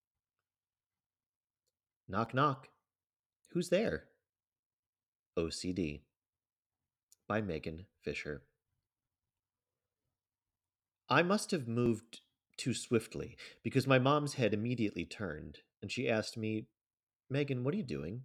[2.08, 2.68] Knock, knock.
[3.52, 4.06] Who's there?
[5.38, 6.00] OCD
[7.28, 8.42] by Megan Fisher.
[11.10, 12.20] I must have moved
[12.56, 16.68] too swiftly because my mom's head immediately turned and she asked me,
[17.28, 18.22] Megan, what are you doing?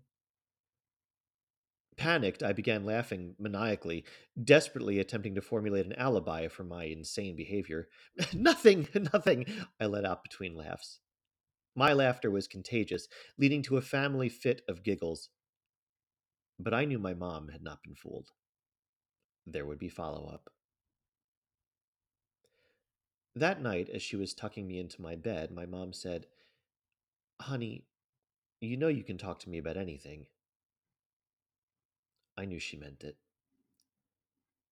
[1.97, 4.03] Panicked, I began laughing maniacally,
[4.43, 7.87] desperately attempting to formulate an alibi for my insane behavior.
[8.33, 9.45] nothing, nothing,
[9.79, 10.99] I let out between laughs.
[11.75, 13.07] My laughter was contagious,
[13.37, 15.29] leading to a family fit of giggles.
[16.59, 18.29] But I knew my mom had not been fooled.
[19.45, 20.49] There would be follow up.
[23.35, 26.27] That night, as she was tucking me into my bed, my mom said,
[27.41, 27.83] Honey,
[28.61, 30.27] you know you can talk to me about anything.
[32.37, 33.17] I knew she meant it.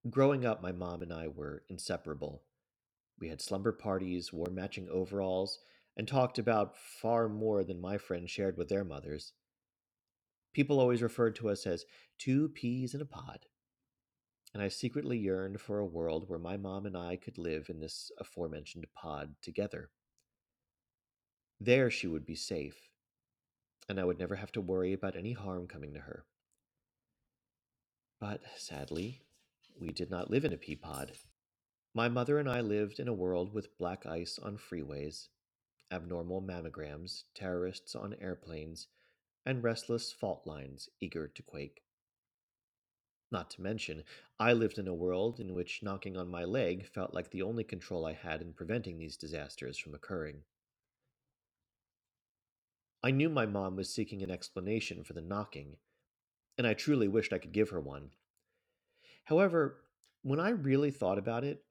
[0.10, 2.44] Growing up, my mom and I were inseparable.
[3.20, 5.60] We had slumber parties, wore matching overalls,
[5.96, 9.34] and talked about far more than my friends shared with their mothers.
[10.54, 11.86] People always referred to us as
[12.18, 13.46] two peas in a pod.
[14.54, 17.80] And I secretly yearned for a world where my mom and I could live in
[17.80, 19.90] this aforementioned pod together.
[21.60, 22.90] There she would be safe,
[23.90, 26.26] and I would never have to worry about any harm coming to her.
[28.20, 29.22] But sadly,
[29.80, 31.14] we did not live in a pea pod.
[31.96, 35.28] My mother and I lived in a world with black ice on freeways,
[35.92, 38.88] abnormal mammograms, terrorists on airplanes,
[39.46, 41.83] and restless fault lines eager to quake.
[43.34, 44.04] Not to mention,
[44.40, 47.64] I lived in a world in which knocking on my leg felt like the only
[47.64, 50.44] control I had in preventing these disasters from occurring.
[53.02, 55.78] I knew my mom was seeking an explanation for the knocking,
[56.60, 58.12] and I truly wished I could give her one.
[59.24, 59.82] However,
[60.22, 61.66] when I really thought about it,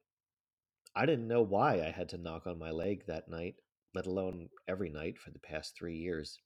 [0.93, 3.55] I didn't know why I had to knock on my leg that night,
[3.95, 6.39] let alone every night for the past three years.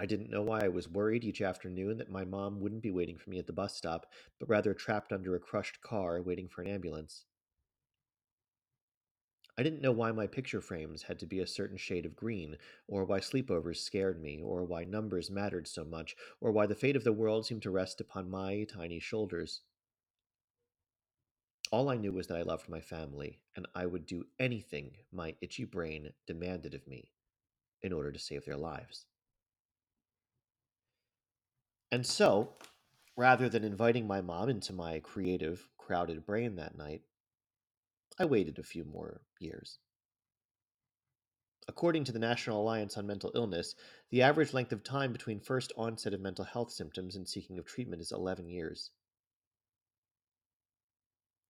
[0.00, 3.18] I didn't know why I was worried each afternoon that my mom wouldn't be waiting
[3.18, 4.06] for me at the bus stop,
[4.38, 7.24] but rather trapped under a crushed car waiting for an ambulance.
[9.58, 12.58] I didn't know why my picture frames had to be a certain shade of green,
[12.86, 16.94] or why sleepovers scared me, or why numbers mattered so much, or why the fate
[16.94, 19.62] of the world seemed to rest upon my tiny shoulders.
[21.72, 25.34] All I knew was that I loved my family, and I would do anything my
[25.40, 27.10] itchy brain demanded of me
[27.82, 29.06] in order to save their lives.
[31.90, 32.54] And so,
[33.16, 37.02] rather than inviting my mom into my creative, crowded brain that night,
[38.18, 39.78] I waited a few more years.
[41.66, 43.74] According to the National Alliance on Mental Illness,
[44.10, 47.64] the average length of time between first onset of mental health symptoms and seeking of
[47.64, 48.90] treatment is 11 years.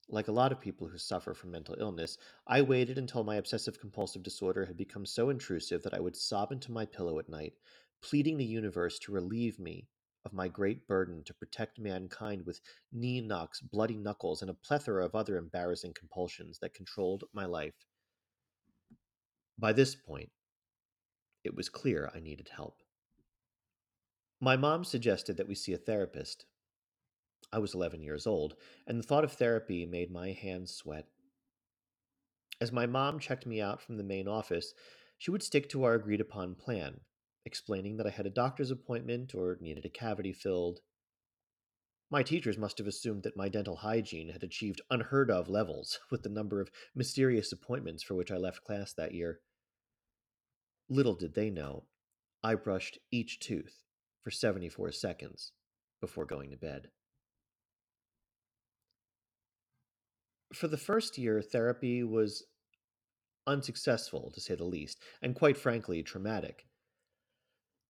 [0.09, 2.17] Like a lot of people who suffer from mental illness,
[2.47, 6.53] I waited until my obsessive compulsive disorder had become so intrusive that I would sob
[6.53, 7.55] into my pillow at night,
[8.03, 9.89] pleading the universe to relieve me
[10.29, 12.61] of my great burden to protect mankind with
[12.93, 17.87] knee knocks, bloody knuckles, and a plethora of other embarrassing compulsions that controlled my life.
[19.59, 20.29] By this point,
[21.45, 22.83] it was clear I needed help.
[24.39, 26.45] My mom suggested that we see a therapist.
[27.51, 28.55] I was 11 years old,
[28.87, 31.07] and the thought of therapy made my hands sweat.
[32.61, 34.75] As my mom checked me out from the main office,
[35.17, 37.01] she would stick to our agreed upon plan,
[37.45, 40.81] explaining that I had a doctor's appointment or needed a cavity filled.
[42.11, 46.23] My teachers must have assumed that my dental hygiene had achieved unheard of levels with
[46.23, 49.41] the number of mysterious appointments for which I left class that year.
[50.89, 51.85] Little did they know,
[52.43, 53.85] I brushed each tooth
[54.23, 55.53] for 74 seconds
[56.01, 56.89] before going to bed.
[60.55, 62.45] For the first year, therapy was
[63.47, 66.68] unsuccessful, to say the least, and quite frankly, traumatic.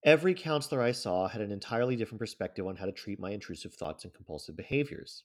[0.04, 3.74] Every counselor I saw had an entirely different perspective on how to treat my intrusive
[3.74, 5.24] thoughts and compulsive behaviors.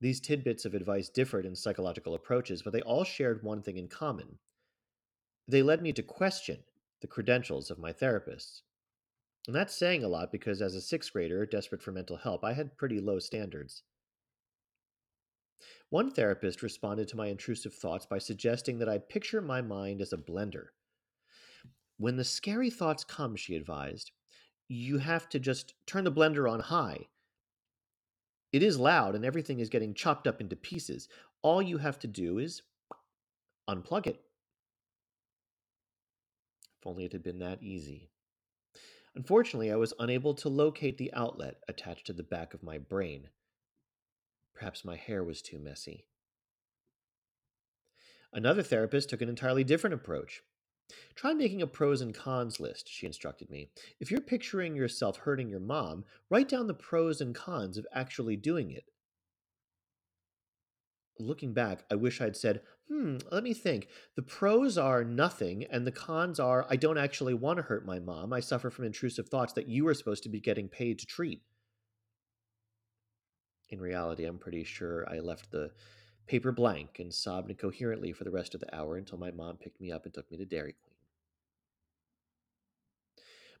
[0.00, 3.88] These tidbits of advice differed in psychological approaches, but they all shared one thing in
[3.88, 4.38] common.
[5.46, 6.64] They led me to question
[7.02, 8.62] the credentials of my therapists.
[9.46, 12.54] And that's saying a lot because as a sixth grader desperate for mental help, I
[12.54, 13.82] had pretty low standards.
[15.90, 20.12] One therapist responded to my intrusive thoughts by suggesting that I picture my mind as
[20.12, 20.68] a blender
[21.98, 24.10] when the scary thoughts come, she advised,
[24.68, 27.06] you have to just turn the blender on high.
[28.52, 31.08] It is loud and everything is getting chopped up into pieces.
[31.42, 32.62] All you have to do is
[33.68, 34.20] unplug it.
[36.78, 38.10] If only it had been that easy.
[39.14, 43.28] Unfortunately, I was unable to locate the outlet attached to the back of my brain.
[44.54, 46.06] Perhaps my hair was too messy.
[48.32, 50.42] Another therapist took an entirely different approach.
[51.14, 53.70] Try making a pros and cons list, she instructed me.
[54.00, 58.36] If you're picturing yourself hurting your mom, write down the pros and cons of actually
[58.36, 58.84] doing it.
[61.18, 63.88] Looking back, I wish I'd said, hmm, let me think.
[64.16, 67.98] The pros are nothing, and the cons are I don't actually want to hurt my
[67.98, 68.32] mom.
[68.32, 71.42] I suffer from intrusive thoughts that you are supposed to be getting paid to treat.
[73.70, 75.70] In reality, I'm pretty sure I left the
[76.26, 79.80] paper blank and sobbed incoherently for the rest of the hour until my mom picked
[79.80, 80.96] me up and took me to Dairy Queen.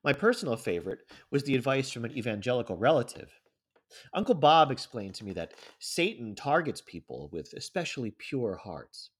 [0.04, 1.00] My personal favorite
[1.30, 3.30] was the advice from an evangelical relative.
[4.14, 9.10] Uncle Bob explained to me that Satan targets people with especially pure hearts.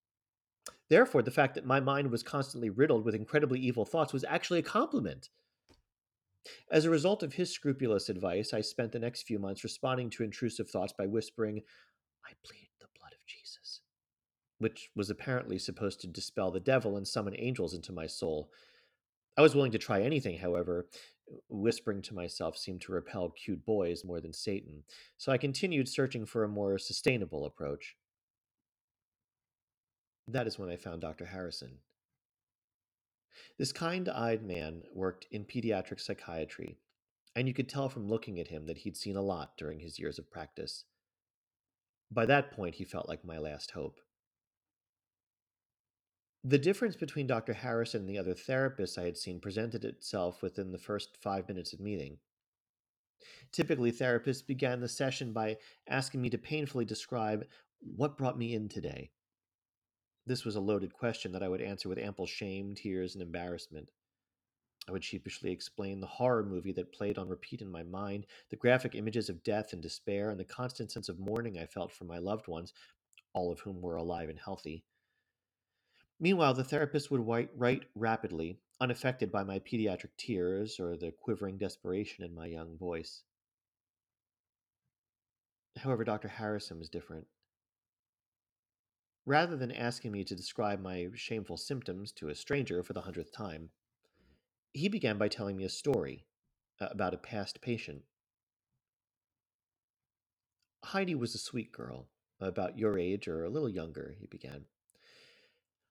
[0.89, 4.59] Therefore, the fact that my mind was constantly riddled with incredibly evil thoughts was actually
[4.59, 5.29] a compliment.
[6.71, 10.25] As a result of his scrupulous advice, I spent the next few months responding to
[10.25, 11.63] intrusive thoughts by whispering,
[12.25, 13.81] I plead the blood of Jesus,
[14.63, 18.49] which was apparently supposed to dispel the devil and summon angels into my soul.
[19.37, 20.87] I was willing to try anything, however.
[21.49, 24.85] Whispering to myself seemed to repel cute boys more than Satan,
[25.19, 27.97] so I continued searching for a more sustainable approach.
[30.29, 31.25] That is when I found Dr.
[31.25, 31.79] Harrison.
[33.59, 36.79] This kind eyed man worked in pediatric psychiatry,
[37.35, 39.99] and you could tell from looking at him that he'd seen a lot during his
[39.99, 40.85] years of practice.
[42.13, 43.99] By that point, he felt like my last hope.
[46.45, 47.53] The difference between Dr.
[47.53, 51.73] Harrison and the other therapists I had seen presented itself within the first five minutes
[51.73, 52.19] of meeting.
[53.53, 57.47] Typically, therapists began the session by asking me to painfully describe
[57.81, 59.13] what brought me in today.
[60.27, 63.89] This was a loaded question that I would answer with ample shame, tears, and embarrassment.
[64.89, 68.57] I would sheepishly explain the horror movie that played on repeat in my mind, the
[68.57, 72.05] graphic images of death and despair, and the constant sense of mourning I felt for
[72.05, 72.73] my loved ones,
[73.33, 74.85] all of whom were alive and healthy.
[76.23, 82.25] Meanwhile, the therapist would write rapidly, unaffected by my pediatric tears or the quivering desperation
[82.25, 83.25] in my young voice.
[85.77, 86.29] However, Dr.
[86.29, 87.27] Harrison was different.
[89.27, 93.33] Rather than asking me to describe my shameful symptoms to a stranger for the hundredth
[93.33, 93.71] time,
[94.73, 96.25] he began by telling me a story
[96.81, 98.03] uh, about a past patient.
[100.85, 102.07] Heidi was a sweet girl,
[102.39, 104.67] about your age or a little younger, he began.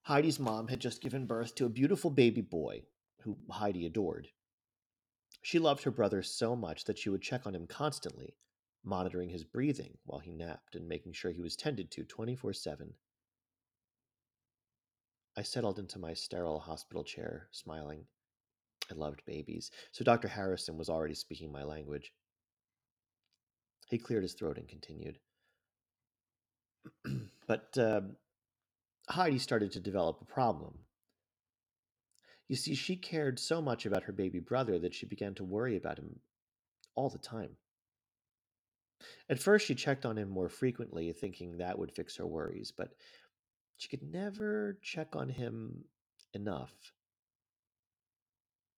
[0.02, 2.82] Heidi's mom had just given birth to a beautiful baby boy
[3.22, 4.28] who Heidi adored.
[5.42, 8.36] She loved her brother so much that she would check on him constantly,
[8.84, 12.94] monitoring his breathing while he napped and making sure he was tended to 24 7.
[15.36, 18.06] I settled into my sterile hospital chair, smiling.
[18.90, 20.28] I loved babies, so Dr.
[20.28, 22.12] Harrison was already speaking my language.
[23.86, 25.18] He cleared his throat and continued.
[27.46, 28.00] but uh,
[29.08, 30.78] Heidi started to develop a problem.
[32.48, 35.76] You see, she cared so much about her baby brother that she began to worry
[35.76, 36.20] about him
[36.94, 37.56] all the time.
[39.28, 42.94] At first, she checked on him more frequently, thinking that would fix her worries, but
[43.76, 45.84] she could never check on him
[46.34, 46.72] enough.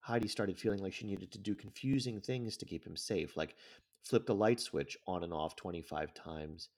[0.01, 3.57] Heidi started feeling like she needed to do confusing things to keep him safe, like
[4.03, 6.69] flip the light switch on and off 25 times,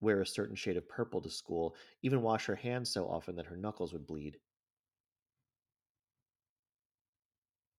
[0.00, 3.46] wear a certain shade of purple to school, even wash her hands so often that
[3.46, 4.38] her knuckles would bleed.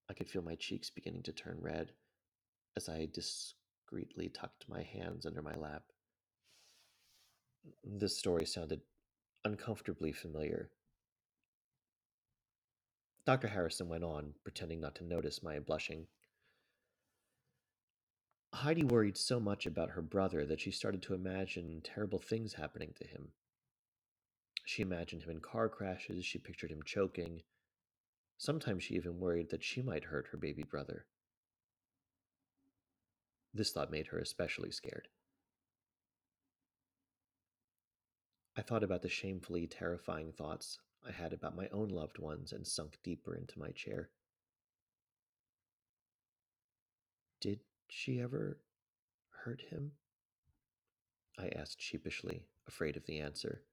[0.10, 1.92] I could feel my cheeks beginning to turn red
[2.76, 5.84] as I discreetly tucked my hands under my lap.
[7.84, 8.82] This story sounded
[9.46, 10.70] uncomfortably familiar.
[13.26, 13.48] Dr.
[13.48, 16.08] Harrison went on, pretending not to notice my blushing.
[18.54, 22.94] Heidi worried so much about her brother that she started to imagine terrible things happening
[22.98, 23.30] to him.
[24.66, 27.44] She imagined him in car crashes, she pictured him choking.
[28.38, 31.06] Sometimes she even worried that she might hurt her baby brother.
[33.54, 35.08] This thought made her especially scared.
[38.56, 42.68] I thought about the shamefully terrifying thoughts I had about my own loved ones and
[42.68, 44.10] sunk deeper into my chair.
[47.40, 48.60] Did she ever
[49.44, 49.92] hurt him?
[51.38, 53.64] I asked sheepishly, afraid of the answer.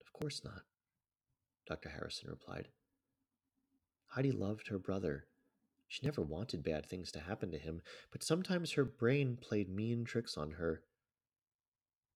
[0.00, 0.62] Of course not,
[1.66, 1.88] Dr.
[1.88, 2.68] Harrison replied.
[4.06, 5.26] Heidi loved her brother.
[5.88, 10.04] She never wanted bad things to happen to him, but sometimes her brain played mean
[10.04, 10.82] tricks on her.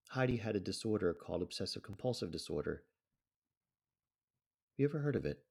[0.09, 2.83] Heidi had a disorder called obsessive compulsive disorder.
[4.77, 5.43] you ever heard of it?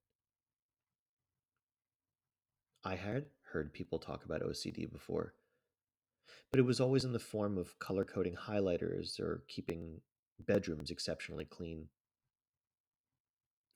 [2.83, 5.35] I had heard people talk about OCD before,
[6.51, 10.01] but it was always in the form of color coding highlighters or keeping
[10.39, 11.89] bedrooms exceptionally clean.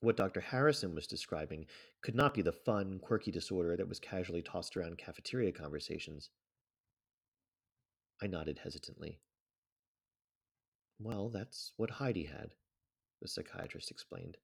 [0.01, 0.41] What Dr.
[0.41, 1.67] Harrison was describing
[2.03, 6.31] could not be the fun, quirky disorder that was casually tossed around cafeteria conversations.
[8.23, 9.21] I nodded hesitantly.
[10.99, 12.55] Well, that's what Heidi had,
[13.21, 14.37] the psychiatrist explained.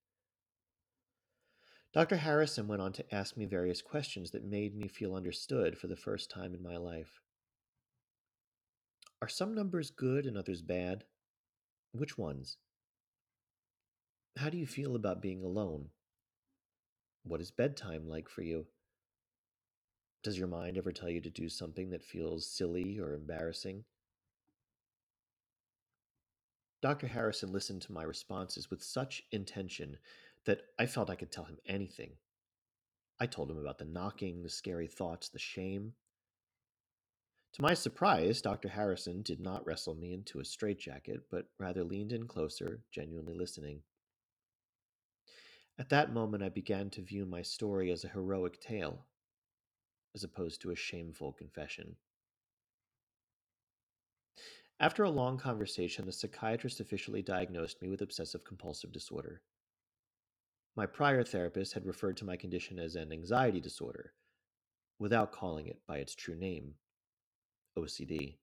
[1.93, 2.17] Dr.
[2.17, 5.97] Harrison went on to ask me various questions that made me feel understood for the
[5.97, 7.21] first time in my life.
[9.21, 11.05] Are some numbers good and others bad?
[11.93, 12.59] Which ones?
[14.37, 15.89] How do you feel about being alone?
[17.25, 18.67] What is bedtime like for you?
[20.23, 23.85] Does your mind ever tell you to do something that feels silly or embarrassing?
[26.83, 27.09] Dr.
[27.09, 29.99] Harrison listened to my responses with such intention
[30.47, 32.13] that I felt I could tell him anything.
[33.21, 35.93] I told him about the knocking, the scary thoughts, the shame.
[37.55, 38.69] To my surprise, Dr.
[38.69, 43.83] Harrison did not wrestle me into a straitjacket, but rather leaned in closer, genuinely listening.
[45.79, 49.07] At that moment, I began to view my story as a heroic tale,
[50.15, 51.97] as opposed to a shameful confession.
[54.79, 59.43] After a long conversation, the psychiatrist officially diagnosed me with obsessive compulsive disorder.
[60.81, 64.15] My prior therapist had referred to my condition as an anxiety disorder,
[64.99, 66.77] without calling it by its true name
[67.77, 68.39] OCD.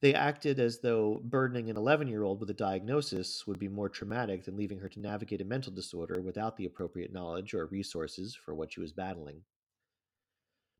[0.00, 3.88] They acted as though burdening an 11 year old with a diagnosis would be more
[3.88, 8.34] traumatic than leaving her to navigate a mental disorder without the appropriate knowledge or resources
[8.34, 9.40] for what she was battling.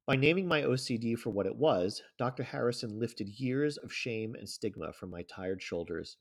[0.06, 2.42] By naming my OCD for what it was, Dr.
[2.42, 6.18] Harrison lifted years of shame and stigma from my tired shoulders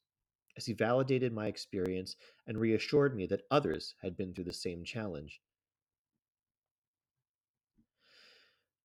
[0.58, 2.16] as he validated my experience
[2.48, 5.40] and reassured me that others had been through the same challenge.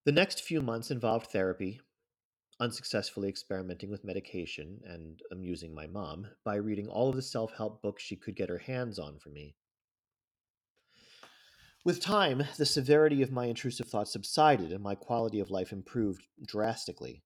[0.04, 1.80] The next few months involved therapy,
[2.60, 7.80] unsuccessfully experimenting with medication, and amusing my mom by reading all of the self help
[7.82, 9.54] books she could get her hands on for me.
[11.84, 16.26] With time, the severity of my intrusive thoughts subsided and my quality of life improved
[16.44, 17.22] drastically.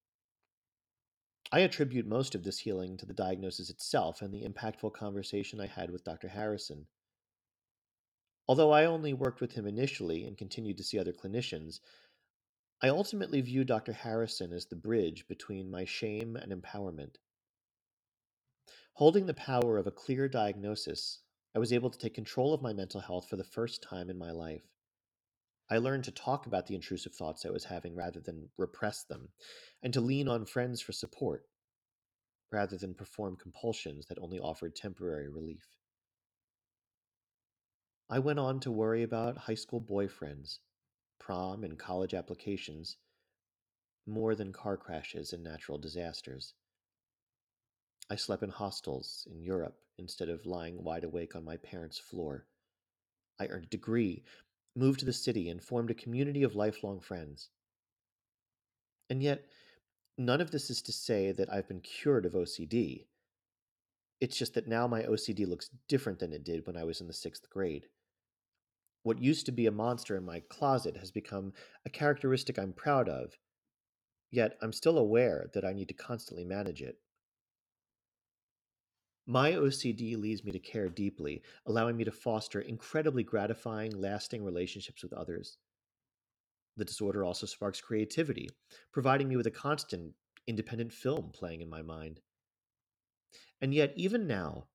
[1.51, 5.67] I attribute most of this healing to the diagnosis itself and the impactful conversation I
[5.67, 6.27] had with Dr.
[6.27, 6.87] Harrison.
[8.49, 11.79] Although I only worked with him initially and continued to see other clinicians,
[12.81, 13.93] I ultimately view Dr.
[13.93, 17.15] Harrison as the bridge between my shame and empowerment.
[18.93, 21.19] Holding the power of a clear diagnosis,
[21.55, 24.17] I was able to take control of my mental health for the first time in
[24.17, 24.63] my life.
[25.69, 29.29] I learned to talk about the intrusive thoughts I was having rather than repress them,
[29.81, 31.45] and to lean on friends for support
[32.51, 35.75] rather than perform compulsions that only offered temporary relief.
[38.09, 40.59] I went on to worry about high school boyfriends,
[41.19, 42.95] prom and college applications,
[44.05, 46.53] more than car crashes and natural disasters.
[48.09, 52.47] I slept in hostels in Europe instead of lying wide awake on my parents' floor.
[53.37, 54.23] I earned a degree
[54.77, 57.49] moved to the city, and formed a community of lifelong friends.
[59.09, 59.45] And yet,
[60.17, 63.05] none of this is to say that I've been cured of OCD.
[64.19, 67.07] It's just that now my OCD looks different than it did when I was in
[67.07, 67.87] the sixth grade.
[69.03, 71.53] What used to be a monster in my closet has become
[71.85, 73.37] a characteristic I'm proud of,
[74.31, 76.97] yet I'm still aware that I need to constantly manage it.
[79.29, 85.03] My OCD leads me to care deeply, allowing me to foster incredibly gratifying, lasting relationships
[85.03, 85.57] with others.
[86.77, 88.47] The disorder also sparks creativity,
[88.93, 90.13] providing me with a constant
[90.47, 92.21] independent film playing in my mind.
[93.59, 94.67] And yet, even now,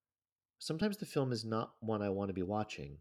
[0.58, 2.98] sometimes the film is not one I want to be watching.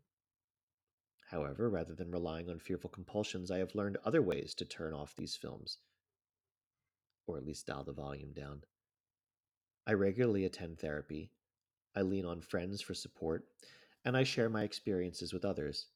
[1.32, 5.18] However, rather than relying on fearful compulsions, I have learned other ways to turn off
[5.18, 5.80] these films,
[7.28, 8.64] or at least dial the volume down.
[9.86, 11.32] I regularly attend therapy,
[11.96, 13.46] I lean on friends for support,
[14.06, 15.88] and I share my experiences with others.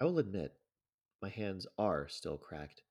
[0.00, 0.54] I will admit,
[1.22, 2.82] my hands are still cracked.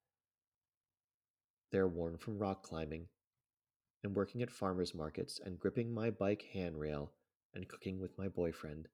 [1.71, 3.07] They are worn from rock climbing
[4.03, 7.11] and working at farmers markets and gripping my bike handrail
[7.53, 8.87] and cooking with my boyfriend.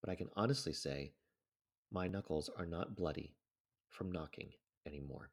[0.00, 1.12] But I can honestly say
[1.90, 3.34] my knuckles are not bloody
[3.88, 4.50] from knocking
[4.86, 5.30] anymore.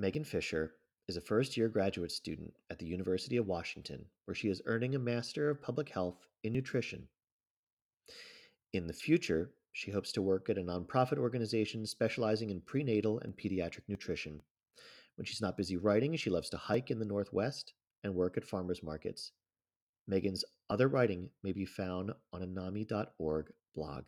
[0.00, 0.74] Megan Fisher
[1.08, 4.94] is a first year graduate student at the University of Washington, where she is earning
[4.94, 7.08] a Master of Public Health in Nutrition.
[8.72, 13.36] In the future, she hopes to work at a nonprofit organization specializing in prenatal and
[13.36, 14.40] pediatric nutrition.
[15.16, 17.74] When she's not busy writing, she loves to hike in the Northwest
[18.04, 19.32] and work at farmers markets.
[20.06, 24.04] Megan's other writing may be found on a NAMI.org blog.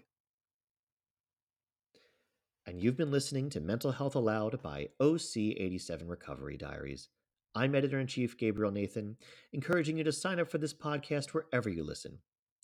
[2.67, 7.11] And you've been listening to Mental Health Aloud by OC87 Recovery Diaries.
[7.55, 9.17] I'm editor in chief Gabriel Nathan,
[9.53, 12.19] encouraging you to sign up for this podcast wherever you listen.